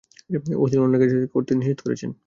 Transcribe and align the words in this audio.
অশ্লীল 0.55 0.79
ও 0.79 0.85
অন্যায় 0.85 1.01
কাজ 1.03 1.11
করতে 1.33 1.51
নিষেধ 1.55 1.79
করছেন। 1.81 2.11